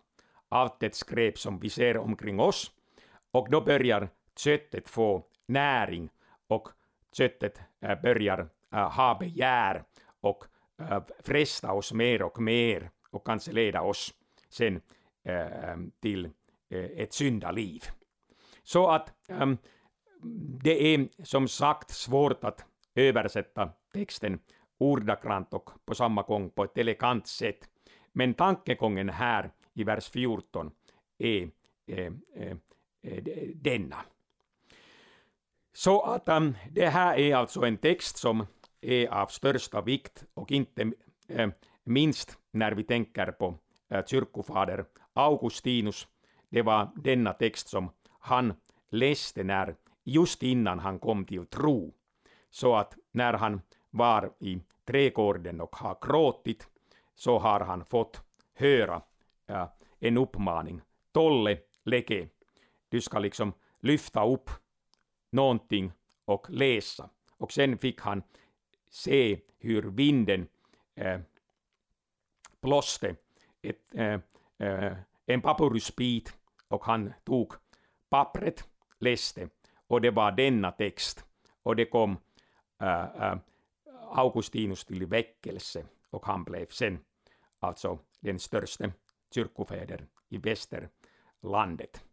allt 0.49 0.79
det 0.79 0.95
skräp 0.95 1.37
som 1.37 1.59
vi 1.59 1.69
ser 1.69 1.97
omkring 1.97 2.39
oss, 2.39 2.71
och 3.31 3.49
då 3.49 3.61
börjar 3.61 4.09
köttet 4.37 4.89
få 4.89 5.23
näring 5.47 6.09
och 6.47 6.69
köttet 7.17 7.59
börjar 8.03 8.49
ha 8.71 9.17
begär 9.19 9.83
och 10.21 10.45
Äh, 10.77 11.01
fresta 11.19 11.73
oss 11.73 11.93
mer 11.93 12.21
och 12.21 12.41
mer 12.41 12.91
och 13.11 13.25
kanske 13.25 13.51
leda 13.51 13.81
oss 13.81 14.13
sen 14.49 14.81
äh, 15.23 15.77
till 16.01 16.25
äh, 16.69 16.79
ett 16.79 17.13
syndaliv. 17.13 17.83
Så 18.63 18.89
att 18.89 19.13
ähm, 19.27 19.57
det 20.63 20.93
är 20.93 21.07
som 21.23 21.47
sagt 21.47 21.91
svårt 21.91 22.43
att 22.43 22.65
översätta 22.95 23.69
texten 23.93 24.39
ordagrant 24.77 25.53
och 25.53 25.69
på 25.85 25.95
samma 25.95 26.21
gång 26.21 26.49
på 26.49 26.63
ett 26.63 26.77
elegant 26.77 27.27
sätt. 27.27 27.69
Men 28.13 28.33
tankegången 28.33 29.09
här 29.09 29.51
i 29.73 29.83
vers 29.83 30.09
14 30.09 30.71
är 31.17 31.49
eh, 31.87 32.13
eh, 32.37 32.57
denna. 33.55 33.97
Så 35.73 36.01
att 36.01 36.29
um, 36.29 36.55
det 36.71 36.87
här 36.87 37.17
är 37.17 37.35
alltså 37.35 37.61
en 37.61 37.77
text 37.77 38.17
som 38.17 38.47
är 38.81 39.07
av 39.07 39.27
största 39.27 39.81
vikt 39.81 40.25
och 40.33 40.51
inte 40.51 40.91
eh, 41.27 41.49
minst 41.83 42.37
när 42.51 42.71
vi 42.71 42.83
tänker 42.83 43.31
på 43.31 43.57
eh, 43.89 44.05
kyrkofader 44.05 44.85
Augustinus. 45.13 46.07
Det 46.49 46.61
var 46.61 46.89
denna 46.95 47.33
text 47.33 47.67
som 47.67 47.89
han 48.19 48.53
läste 48.89 49.43
när, 49.43 49.75
just 50.03 50.43
innan 50.43 50.79
han 50.79 50.99
kom 50.99 51.25
till 51.25 51.45
tro. 51.45 51.93
Så 52.49 52.75
att 52.75 52.97
när 53.11 53.33
han 53.33 53.61
var 53.89 54.31
i 54.39 54.61
trädgården 54.85 55.61
och 55.61 55.75
har 55.75 55.97
gråtit, 56.01 56.67
så 57.15 57.39
har 57.39 57.59
han 57.59 57.85
fått 57.85 58.21
höra 58.53 59.01
äh, 59.47 59.67
en 59.99 60.17
uppmaning. 60.17 60.81
Tolle, 61.11 61.57
Leke, 61.83 62.27
du 62.89 63.01
ska 63.01 63.19
liksom 63.19 63.53
lyfta 63.79 64.25
upp 64.25 64.49
någonting 65.31 65.91
och 66.25 66.49
läsa. 66.49 67.09
Och 67.37 67.51
sen 67.51 67.77
fick 67.77 68.01
han 68.01 68.23
se 68.95 69.39
hur 69.59 69.81
vinden 69.81 70.47
eh, 70.95 71.13
äh, 71.13 71.21
blåste 72.61 73.15
ett, 73.61 73.95
äh, 73.95 74.13
eh, 74.13 74.19
äh, 74.57 74.85
eh, 74.85 74.97
en 75.25 75.41
papyrusbit 75.41 76.37
och 76.67 76.85
han 76.85 77.13
tog 77.23 77.53
pappret, 78.09 78.63
läste 78.99 79.49
och 79.87 80.01
det 80.01 80.11
var 80.11 80.31
denna 80.31 80.71
text 80.71 81.25
och 81.63 81.75
det 81.75 81.85
kom 81.85 82.17
äh, 82.81 83.37
Augustinus 84.11 84.85
till 84.85 85.05
väckelse 85.05 85.85
och 86.09 86.25
han 86.25 86.43
blev 86.43 86.67
sen 86.67 86.99
alltså 87.59 87.99
den 88.19 88.39
största 88.39 88.91
kyrkofäder 89.33 90.07
i 90.29 90.37
västerlandet. 90.37 92.03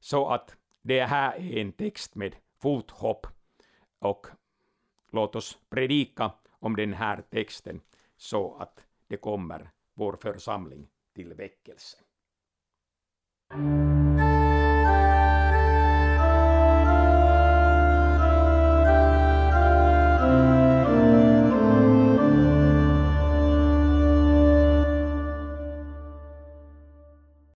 Så 0.00 0.28
att 0.28 0.56
det 0.82 1.04
här 1.04 1.36
är 1.36 1.58
en 1.58 1.72
text 1.72 2.14
med 2.14 2.36
fothopp 2.58 3.26
och 3.98 4.26
låt 5.12 5.36
oss 5.36 5.58
predika 5.70 6.32
om 6.50 6.76
den 6.76 6.92
här 6.92 7.20
texten 7.30 7.80
så 8.16 8.56
att 8.56 8.84
det 9.06 9.16
kommer 9.16 9.70
vår 9.94 10.16
församling 10.16 10.88
till 11.14 11.34
väckelse. 11.34 11.98